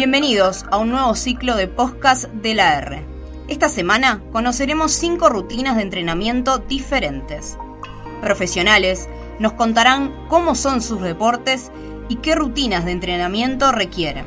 Bienvenidos 0.00 0.64
a 0.70 0.78
un 0.78 0.88
nuevo 0.88 1.14
ciclo 1.14 1.56
de 1.56 1.68
podcast 1.68 2.24
de 2.32 2.54
la 2.54 2.78
R. 2.78 3.04
Esta 3.48 3.68
semana 3.68 4.22
conoceremos 4.32 4.92
cinco 4.92 5.28
rutinas 5.28 5.76
de 5.76 5.82
entrenamiento 5.82 6.56
diferentes. 6.56 7.58
Profesionales 8.22 9.10
nos 9.38 9.52
contarán 9.52 10.10
cómo 10.28 10.54
son 10.54 10.80
sus 10.80 11.02
deportes 11.02 11.70
y 12.08 12.16
qué 12.16 12.34
rutinas 12.34 12.86
de 12.86 12.92
entrenamiento 12.92 13.72
requieren. 13.72 14.24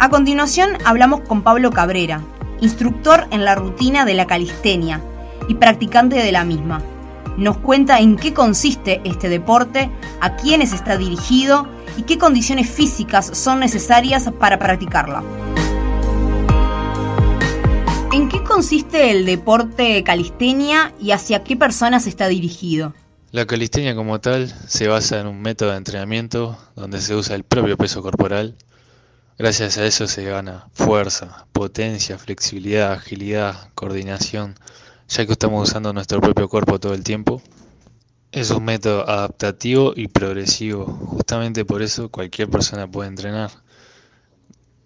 A 0.00 0.08
continuación 0.10 0.70
hablamos 0.84 1.20
con 1.20 1.44
Pablo 1.44 1.70
Cabrera, 1.70 2.20
instructor 2.60 3.28
en 3.30 3.44
la 3.44 3.54
rutina 3.54 4.04
de 4.04 4.14
la 4.14 4.26
calistenia 4.26 5.00
y 5.46 5.54
practicante 5.54 6.16
de 6.16 6.32
la 6.32 6.42
misma. 6.42 6.82
Nos 7.36 7.58
cuenta 7.58 7.98
en 7.98 8.16
qué 8.16 8.32
consiste 8.32 9.00
este 9.04 9.28
deporte, 9.28 9.90
a 10.20 10.36
quiénes 10.36 10.72
está 10.72 10.96
dirigido 10.96 11.66
y 11.96 12.02
qué 12.02 12.16
condiciones 12.16 12.70
físicas 12.70 13.26
son 13.36 13.60
necesarias 13.60 14.30
para 14.38 14.58
practicarla. 14.58 15.22
¿En 18.12 18.28
qué 18.28 18.44
consiste 18.44 19.10
el 19.10 19.26
deporte 19.26 20.04
calistenia 20.04 20.94
y 21.00 21.10
hacia 21.10 21.42
qué 21.42 21.56
personas 21.56 22.06
está 22.06 22.28
dirigido? 22.28 22.94
La 23.32 23.46
calistenia 23.46 23.96
como 23.96 24.20
tal 24.20 24.54
se 24.68 24.86
basa 24.86 25.18
en 25.18 25.26
un 25.26 25.42
método 25.42 25.72
de 25.72 25.78
entrenamiento 25.78 26.56
donde 26.76 27.00
se 27.00 27.16
usa 27.16 27.34
el 27.34 27.42
propio 27.42 27.76
peso 27.76 28.00
corporal. 28.00 28.54
Gracias 29.36 29.76
a 29.78 29.84
eso 29.84 30.06
se 30.06 30.22
gana 30.22 30.68
fuerza, 30.72 31.48
potencia, 31.50 32.16
flexibilidad, 32.16 32.92
agilidad, 32.92 33.70
coordinación, 33.74 34.54
ya 35.08 35.26
que 35.26 35.32
estamos 35.32 35.68
usando 35.68 35.92
nuestro 35.92 36.20
propio 36.20 36.48
cuerpo 36.48 36.80
todo 36.80 36.94
el 36.94 37.04
tiempo. 37.04 37.42
Es 38.32 38.50
un 38.50 38.64
método 38.64 39.08
adaptativo 39.08 39.92
y 39.94 40.08
progresivo, 40.08 40.86
justamente 40.86 41.64
por 41.64 41.82
eso 41.82 42.10
cualquier 42.10 42.50
persona 42.50 42.90
puede 42.90 43.08
entrenar. 43.08 43.50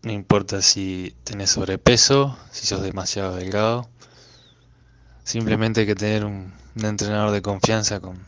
No 0.02 0.12
importa 0.12 0.60
si 0.62 1.14
tenés 1.25 1.50
sobrepeso, 1.50 2.36
si 2.50 2.66
sos 2.66 2.83
demasiado 2.83 3.36
delgado, 3.36 3.88
simplemente 5.25 5.80
hay 5.80 5.86
que 5.86 5.94
tener 5.94 6.25
un, 6.25 6.53
un 6.77 6.84
entrenador 6.84 7.30
de 7.32 7.42
confianza 7.42 8.00
con 8.00 8.19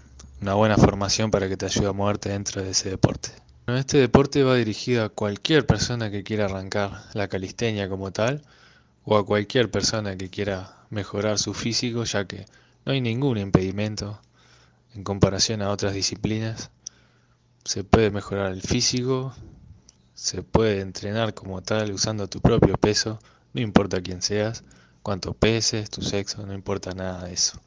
una 0.40 0.54
buena 0.54 0.76
formación 0.76 1.30
para 1.30 1.48
que 1.48 1.56
te 1.56 1.66
ayude 1.66 1.88
a 1.88 1.92
moverte 1.92 2.30
dentro 2.30 2.62
de 2.62 2.70
ese 2.70 2.90
deporte. 2.90 3.30
este 3.66 3.98
deporte 3.98 4.42
va 4.42 4.56
dirigido 4.56 5.04
a 5.04 5.10
cualquier 5.10 5.66
persona 5.66 6.10
que 6.10 6.24
quiera 6.24 6.46
arrancar 6.46 7.04
la 7.12 7.28
calistenia 7.28 7.88
como 7.88 8.10
tal 8.10 8.42
o 9.04 9.16
a 9.16 9.24
cualquier 9.24 9.70
persona 9.70 10.16
que 10.16 10.30
quiera 10.30 10.79
mejorar 10.90 11.38
su 11.38 11.54
físico 11.54 12.04
ya 12.04 12.26
que 12.26 12.46
no 12.84 12.92
hay 12.92 13.00
ningún 13.00 13.38
impedimento 13.38 14.20
en 14.94 15.04
comparación 15.04 15.62
a 15.62 15.70
otras 15.70 15.94
disciplinas. 15.94 16.70
Se 17.64 17.84
puede 17.84 18.10
mejorar 18.10 18.52
el 18.52 18.62
físico, 18.62 19.34
se 20.14 20.42
puede 20.42 20.80
entrenar 20.80 21.34
como 21.34 21.62
tal 21.62 21.92
usando 21.92 22.28
tu 22.28 22.40
propio 22.40 22.74
peso, 22.74 23.18
no 23.54 23.60
importa 23.60 24.02
quién 24.02 24.22
seas, 24.22 24.64
cuánto 25.02 25.34
peses, 25.34 25.90
tu 25.90 26.02
sexo, 26.02 26.44
no 26.46 26.52
importa 26.54 26.92
nada 26.92 27.24
de 27.24 27.34
eso. 27.34 27.60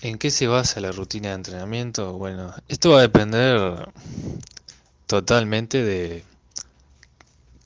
¿En 0.00 0.18
qué 0.18 0.30
se 0.30 0.46
basa 0.46 0.80
la 0.80 0.92
rutina 0.92 1.28
de 1.28 1.34
entrenamiento? 1.36 2.12
Bueno, 2.14 2.54
esto 2.68 2.90
va 2.90 2.98
a 2.98 3.02
depender 3.02 3.88
totalmente 5.06 5.82
de 5.82 6.24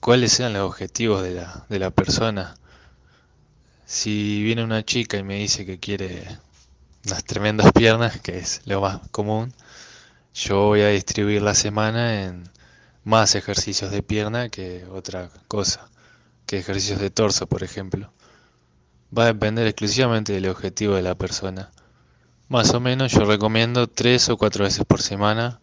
cuáles 0.01 0.33
sean 0.33 0.53
los 0.53 0.63
objetivos 0.63 1.23
de 1.23 1.33
la, 1.35 1.67
de 1.69 1.79
la 1.79 1.91
persona. 1.91 2.55
Si 3.93 4.41
viene 4.45 4.63
una 4.63 4.85
chica 4.85 5.17
y 5.17 5.25
me 5.25 5.35
dice 5.41 5.67
que 5.67 5.81
quiere 5.81 6.25
unas 7.07 7.25
tremendas 7.25 7.73
piernas, 7.73 8.21
que 8.21 8.39
es 8.39 8.63
lo 8.65 8.81
más 8.81 9.01
común, 9.11 9.53
yo 10.33 10.67
voy 10.67 10.83
a 10.83 10.91
distribuir 10.91 11.43
la 11.43 11.57
semana 11.57 12.23
en 12.23 12.49
más 13.03 13.35
ejercicios 13.35 13.91
de 13.91 14.05
pierna 14.05 14.49
que 14.49 14.85
otra 14.93 15.29
cosa, 15.49 15.91
que 16.47 16.59
ejercicios 16.59 17.01
de 17.01 17.11
torso, 17.11 17.49
por 17.49 17.65
ejemplo. 17.65 18.13
Va 19.17 19.25
a 19.25 19.33
depender 19.33 19.67
exclusivamente 19.67 20.35
del 20.35 20.49
objetivo 20.49 20.95
de 20.95 21.03
la 21.03 21.17
persona. 21.17 21.73
Más 22.49 22.73
o 22.73 22.79
menos 22.79 23.11
yo 23.11 23.25
recomiendo 23.25 23.89
tres 23.89 24.29
o 24.29 24.37
cuatro 24.37 24.63
veces 24.63 24.85
por 24.85 25.03
semana 25.03 25.61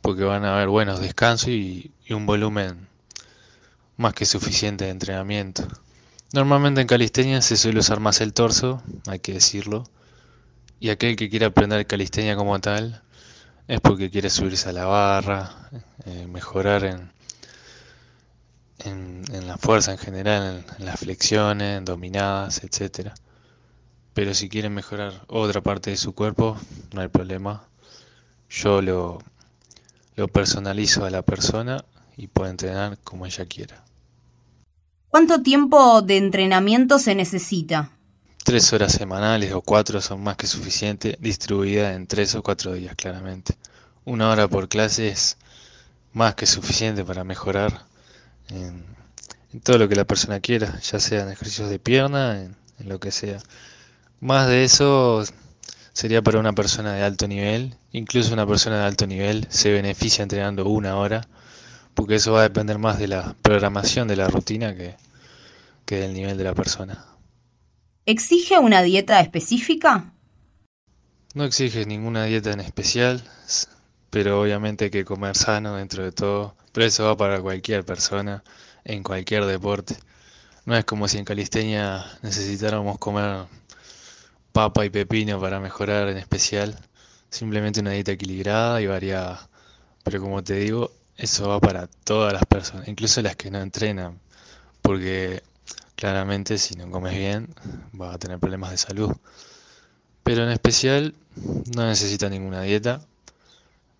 porque 0.00 0.24
van 0.24 0.46
a 0.46 0.54
haber 0.54 0.68
buenos 0.68 0.98
descansos 1.00 1.50
y, 1.50 1.92
un 2.08 2.24
volumen 2.24 2.88
más 3.98 4.14
que 4.14 4.24
suficiente 4.24 4.86
de 4.86 4.92
entrenamiento. 4.92 5.68
Normalmente 6.32 6.82
en 6.82 6.86
calistenia 6.86 7.40
se 7.40 7.56
suele 7.56 7.80
usar 7.80 8.00
más 8.00 8.20
el 8.20 8.34
torso, 8.34 8.82
hay 9.06 9.18
que 9.18 9.32
decirlo, 9.32 9.84
y 10.78 10.90
aquel 10.90 11.16
que 11.16 11.30
quiera 11.30 11.46
aprender 11.46 11.86
calistenia 11.86 12.36
como 12.36 12.60
tal 12.60 13.02
es 13.66 13.80
porque 13.80 14.10
quiere 14.10 14.28
subirse 14.28 14.68
a 14.68 14.72
la 14.72 14.84
barra, 14.84 15.70
eh, 16.04 16.26
mejorar 16.26 16.84
en, 16.84 17.12
en, 18.84 19.46
la 19.46 19.56
fuerza 19.56 19.92
en 19.92 19.98
general, 19.98 20.64
en, 20.78 20.84
las 20.84 21.00
flexiones, 21.00 21.78
en 21.78 21.84
dominadas, 21.84 22.62
etcétera. 22.62 23.14
Pero 24.14 24.34
si 24.34 24.48
quieren 24.48 24.74
mejorar 24.74 25.24
otra 25.28 25.62
parte 25.62 25.90
de 25.90 25.96
su 25.96 26.14
cuerpo, 26.14 26.58
no 26.92 27.00
hay 27.00 27.08
problema. 27.08 27.68
Yo 28.50 28.82
lo, 28.82 29.18
lo 30.16 30.28
personalizo 30.28 31.04
a 31.04 31.10
la 31.10 31.22
persona 31.22 31.84
y 32.16 32.26
puede 32.26 32.50
entrenar 32.50 32.98
como 32.98 33.26
ella 33.26 33.46
quiera. 33.46 33.87
¿Cuánto 35.10 35.42
tiempo 35.42 36.02
de 36.02 36.18
entrenamiento 36.18 36.98
se 36.98 37.14
necesita? 37.14 37.92
Tres 38.44 38.72
horas 38.72 38.92
semanales 38.92 39.52
o 39.52 39.62
cuatro 39.62 40.00
son 40.00 40.22
más 40.22 40.36
que 40.36 40.46
suficiente, 40.46 41.16
distribuidas 41.20 41.96
en 41.96 42.06
tres 42.06 42.34
o 42.34 42.42
cuatro 42.42 42.74
días 42.74 42.94
claramente. 42.94 43.56
Una 44.04 44.30
hora 44.30 44.48
por 44.48 44.68
clase 44.68 45.08
es 45.08 45.38
más 46.12 46.34
que 46.34 46.46
suficiente 46.46 47.04
para 47.04 47.24
mejorar 47.24 47.86
en, 48.48 48.84
todo 49.62 49.78
lo 49.78 49.88
que 49.88 49.96
la 49.96 50.04
persona 50.04 50.40
quiera, 50.40 50.78
ya 50.80 51.00
sea 51.00 51.22
en 51.22 51.30
ejercicios 51.30 51.70
de 51.70 51.78
pierna, 51.78 52.42
en 52.42 52.88
lo 52.88 53.00
que 53.00 53.10
sea. 53.10 53.38
Más 54.20 54.46
de 54.46 54.64
eso 54.64 55.24
sería 55.92 56.22
para 56.22 56.38
una 56.38 56.52
persona 56.52 56.92
de 56.92 57.02
alto 57.02 57.26
nivel. 57.26 57.76
Incluso 57.92 58.32
una 58.32 58.46
persona 58.46 58.78
de 58.78 58.84
alto 58.84 59.06
nivel 59.06 59.46
se 59.50 59.72
beneficia 59.72 60.22
entrenando 60.22 60.66
una 60.66 60.96
hora, 60.96 61.26
porque 61.98 62.14
eso 62.14 62.30
va 62.30 62.38
a 62.38 62.42
depender 62.44 62.78
más 62.78 62.96
de 63.00 63.08
la 63.08 63.34
programación 63.42 64.06
de 64.06 64.14
la 64.14 64.28
rutina 64.28 64.72
que, 64.72 64.94
que 65.84 65.96
del 65.96 66.14
nivel 66.14 66.38
de 66.38 66.44
la 66.44 66.54
persona. 66.54 67.04
¿Exige 68.06 68.56
una 68.56 68.82
dieta 68.82 69.18
específica? 69.18 70.12
No 71.34 71.42
exige 71.42 71.86
ninguna 71.86 72.22
dieta 72.22 72.52
en 72.52 72.60
especial, 72.60 73.20
pero 74.10 74.40
obviamente 74.40 74.84
hay 74.84 74.90
que 74.92 75.04
comer 75.04 75.36
sano 75.36 75.74
dentro 75.74 76.04
de 76.04 76.12
todo. 76.12 76.54
Pero 76.70 76.86
eso 76.86 77.04
va 77.04 77.16
para 77.16 77.40
cualquier 77.40 77.84
persona, 77.84 78.44
en 78.84 79.02
cualquier 79.02 79.44
deporte. 79.44 79.96
No 80.66 80.76
es 80.76 80.84
como 80.84 81.08
si 81.08 81.18
en 81.18 81.24
calistenia 81.24 82.04
necesitáramos 82.22 82.98
comer 82.98 83.46
papa 84.52 84.84
y 84.84 84.90
pepino 84.90 85.40
para 85.40 85.58
mejorar 85.58 86.08
en 86.10 86.18
especial. 86.18 86.78
Simplemente 87.28 87.80
una 87.80 87.90
dieta 87.90 88.12
equilibrada 88.12 88.80
y 88.80 88.86
variada. 88.86 89.48
Pero 90.04 90.20
como 90.20 90.44
te 90.44 90.54
digo, 90.54 90.92
eso 91.18 91.48
va 91.48 91.60
para 91.60 91.88
todas 91.88 92.32
las 92.32 92.46
personas, 92.46 92.88
incluso 92.88 93.20
las 93.22 93.36
que 93.36 93.50
no 93.50 93.60
entrenan. 93.60 94.20
Porque 94.82 95.42
claramente 95.96 96.58
si 96.58 96.76
no 96.76 96.90
comes 96.90 97.16
bien 97.16 97.48
vas 97.92 98.14
a 98.14 98.18
tener 98.18 98.38
problemas 98.38 98.70
de 98.70 98.78
salud. 98.78 99.12
Pero 100.22 100.44
en 100.44 100.50
especial 100.50 101.14
no 101.74 101.86
necesita 101.86 102.30
ninguna 102.30 102.62
dieta. 102.62 103.00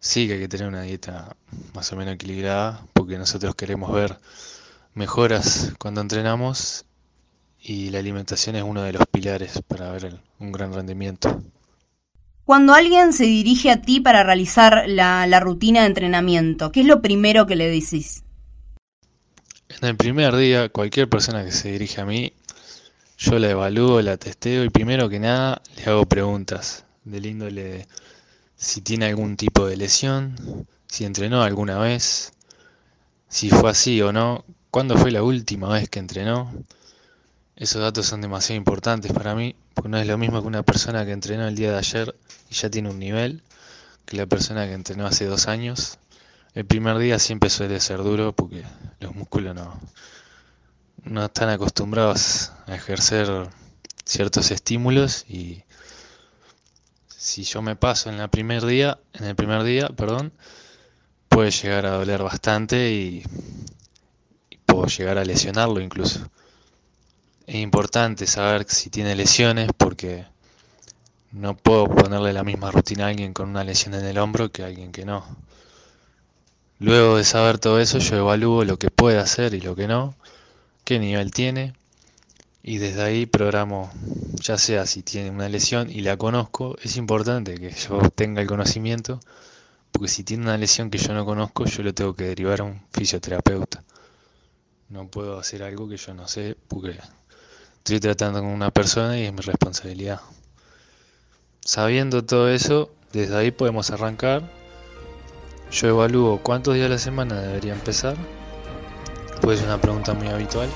Sí 0.01 0.29
que 0.29 0.35
hay 0.35 0.41
que 0.41 0.49
tener 0.49 0.69
una 0.69 0.83
dieta 0.83 1.37
más 1.75 1.93
o 1.93 1.97
menos 1.97 2.15
equilibrada 2.15 2.87
porque 2.93 3.19
nosotros 3.19 3.55
queremos 3.57 3.93
ver 3.93 4.19
mejoras 4.95 5.73
cuando 5.79 6.01
entrenamos 6.01 6.85
y 7.61 7.91
la 7.91 7.99
alimentación 7.99 8.55
es 8.57 8.63
uno 8.63 8.83
de 8.83 8.93
los 8.93 9.07
pilares 9.09 9.61
para 9.67 9.91
ver 9.91 10.21
un 10.39 10.53
gran 10.53 10.73
rendimiento. 10.73 11.43
Cuando 12.49 12.73
alguien 12.73 13.13
se 13.13 13.25
dirige 13.25 13.71
a 13.71 13.83
ti 13.83 14.01
para 14.01 14.23
realizar 14.23 14.85
la, 14.89 15.39
rutina 15.39 15.83
de 15.83 15.89
entrenamiento, 15.89 16.73
¿qué 16.73 16.81
es 16.81 16.87
lo 16.87 17.03
primero 17.03 17.47
que 17.47 17.57
le 17.57 17.69
decís? 17.69 18.25
En 19.69 19.87
el 19.87 19.97
primer 19.99 20.35
día, 20.35 20.71
cualquier 20.71 21.11
persona 21.11 21.45
que 21.45 21.53
se 21.53 21.73
dirige 21.73 22.01
a 22.01 22.07
mí, 22.07 22.33
yo 23.19 23.39
la 23.39 23.51
evalúo, 23.51 24.01
la 24.01 24.17
testeo 24.17 24.65
y 24.65 24.71
primero 24.71 25.11
que 25.11 25.21
nada 25.21 25.61
le 25.77 25.85
hago 25.91 26.07
preguntas 26.07 26.87
del 27.05 27.27
índole 27.27 27.87
si 28.57 28.81
tiene 28.81 29.05
algún 29.05 29.37
tipo 29.37 29.67
de 29.67 29.77
lesión, 29.77 30.67
si 30.87 31.05
entrenó 31.05 31.43
alguna 31.43 31.79
vez, 31.79 32.33
si 33.29 33.51
fue 33.51 33.69
así 33.69 34.01
o 34.01 34.11
no, 34.11 34.47
cuándo 34.71 34.97
fue 34.97 35.11
la 35.11 35.23
última 35.23 35.69
vez 35.69 35.91
que 35.91 35.99
entrenó, 35.99 36.51
esos 37.59 37.83
datos 37.83 38.07
son 38.07 38.21
demasiado 38.21 38.57
importantes 38.57 39.13
para 39.13 39.35
mí, 39.35 39.57
porque 39.75 39.89
no 39.89 39.99
es 39.99 40.07
lo 40.07 40.17
mismo 40.17 40.41
que 40.41 40.47
una 40.47 40.63
persona 40.63 41.05
que 41.05 41.11
entrenó 41.11 41.49
el 41.49 41.57
día 41.57 41.73
de 41.73 41.79
ayer 41.79 42.15
y 42.49 42.55
ya 42.55 42.71
tiene 42.71 42.89
un 42.89 43.01
nivel, 43.01 43.43
que 44.07 44.17
la 44.17 44.27
persona 44.27 44.65
que 44.67 44.75
entrenó 44.75 45.07
hace 45.07 45.25
dos 45.25 45.49
años. 45.49 45.99
El 46.55 46.67
primer 46.67 46.99
día 46.99 47.19
siempre 47.19 47.51
suele 47.51 47.81
ser 47.81 47.99
duro 48.05 48.33
porque 48.33 48.63
los 49.01 49.13
músculos 49.13 49.57
no, 49.57 49.81
no 51.03 51.25
están 51.25 51.49
acostumbrados 51.49 52.53
a 52.67 52.77
ejercer 52.77 53.49
ciertos 54.05 54.53
estímulos 54.53 55.25
y 55.29 55.65
si 57.09 57.43
yo 57.43 57.61
me 57.61 57.75
paso 57.75 58.09
en, 58.09 58.19
la 58.19 58.29
primer 58.29 58.65
día, 58.67 59.01
en 59.15 59.25
el 59.25 59.35
primer 59.35 59.65
día, 59.65 59.89
perdón, 59.89 60.33
puede 61.29 61.51
llegar 61.51 61.87
a 61.87 61.91
doler 61.91 62.23
bastante 62.23 62.93
y, 62.93 63.25
y 64.49 64.59
puedo 64.59 64.87
llegar 64.87 65.19
a 65.19 65.25
lesionarlo 65.25 65.81
incluso. 65.81 66.31
Es 67.49 67.55
importante 67.55 68.27
saber 68.27 68.67
si 68.69 68.91
tiene 68.91 69.17
lesiones 69.17 69.71
porque 69.75 70.27
no 71.33 71.57
puedo 71.57 71.89
ponerle 71.89 72.35
la 72.35 72.45
misma 72.45 72.71
rutina 72.71 73.07
a 73.07 73.09
alguien 73.09 73.33
con 73.33 73.49
una 73.49 73.65
lesión 73.65 73.95
en 73.95 74.05
el 74.05 74.19
hombro 74.19 74.53
que 74.53 74.63
a 74.63 74.67
alguien 74.67 74.93
que 74.93 75.07
no. 75.07 75.25
Luego 76.79 77.17
de 77.17 77.25
saber 77.25 77.59
todo 77.59 77.81
eso, 77.81 78.01
yo 78.01 78.17
evalúo 78.17 78.67
lo 78.67 78.79
que 78.79 78.91
puede 78.91 79.17
hacer 79.19 79.55
y 79.55 79.63
lo 79.63 79.75
que 79.75 79.89
no, 79.89 80.15
qué 80.85 80.99
nivel 80.99 81.31
tiene, 81.31 81.73
y 82.63 82.77
desde 82.77 83.03
ahí 83.03 83.25
programo, 83.25 83.91
ya 84.43 84.59
sea 84.59 84.85
si 84.85 85.03
tiene 85.03 85.31
una 85.31 85.49
lesión 85.49 85.89
y 85.89 86.03
la 86.03 86.19
conozco, 86.19 86.77
es 86.83 86.99
importante 86.99 87.55
que 87.55 87.71
yo 87.71 87.99
tenga 88.15 88.43
el 88.43 88.47
conocimiento, 88.47 89.21
porque 89.91 90.09
si 90.09 90.23
tiene 90.23 90.43
una 90.43 90.59
lesión 90.59 90.91
que 90.91 90.99
yo 90.99 91.15
no 91.15 91.25
conozco, 91.25 91.65
yo 91.65 91.83
lo 91.83 91.95
tengo 91.95 92.15
que 92.15 92.25
derivar 92.25 92.61
a 92.61 92.65
un 92.65 92.83
fisioterapeuta. 92.93 93.85
No 94.91 95.09
puedo 95.09 95.39
hacer 95.39 95.63
algo 95.63 95.89
que 95.89 95.97
yo 95.97 96.13
no 96.13 96.29
sé, 96.29 96.55
porque 96.69 96.99
estoy 97.79 98.01
tratando 98.01 98.41
con 98.41 98.51
una 98.51 98.71
persona 98.71 99.19
y 99.19 99.25
es 99.25 99.33
mi 99.33 99.41
responsabilidad. 99.41 100.21
Sabiendo 101.61 102.25
todo 102.25 102.49
eso, 102.51 102.91
desde 103.13 103.37
ahí 103.37 103.51
podemos 103.51 103.91
arrancar 103.91 104.43
yo 105.71 105.89
evalúo 105.89 106.39
cuántos 106.43 106.75
días 106.75 106.87
a 106.87 106.91
la 106.91 106.99
semana 106.99 107.41
debería 107.41 107.75
empezar. 107.75 108.17
Puede 109.43 109.59
ser 109.59 109.67
una 109.67 109.79
pregunta 109.79 110.15
muy 110.15 110.29
habitual. 110.29 110.69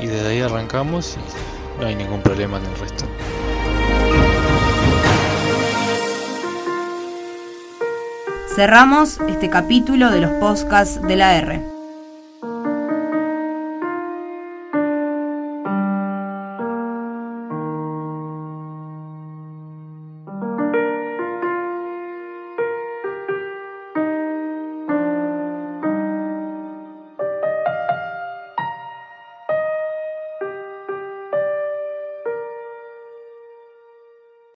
Y 0.00 0.06
desde 0.06 0.28
ahí 0.28 0.40
arrancamos 0.40 1.16
y 1.16 1.80
no 1.80 1.86
hay 1.86 1.94
ningún 1.94 2.22
problema 2.22 2.58
en 2.58 2.64
el 2.64 2.78
resto. 2.78 3.04
Cerramos 8.54 9.18
este 9.28 9.50
capítulo 9.50 10.10
de 10.10 10.22
los 10.22 10.30
podcasts 10.40 11.02
de 11.02 11.16
la 11.16 11.36
R. 11.36 11.75